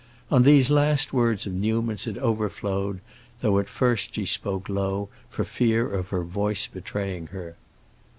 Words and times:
On 0.31 0.41
these 0.41 0.71
last 0.71 1.13
words 1.13 1.45
of 1.45 1.53
Newman's 1.53 2.07
it 2.07 2.17
overflowed, 2.17 3.01
though 3.41 3.59
at 3.59 3.69
first 3.69 4.15
she 4.15 4.25
spoke 4.25 4.67
low, 4.67 5.09
for 5.29 5.43
fear 5.43 5.87
of 5.93 6.07
her 6.09 6.23
voice 6.23 6.65
betraying 6.65 7.27
her. 7.27 7.55